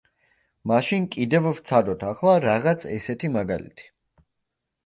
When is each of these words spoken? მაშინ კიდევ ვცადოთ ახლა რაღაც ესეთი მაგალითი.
მაშინ 0.71 1.03
კიდევ 1.15 1.49
ვცადოთ 1.59 2.05
ახლა 2.13 2.33
რაღაც 2.47 2.87
ესეთი 2.97 3.31
მაგალითი. 3.37 3.91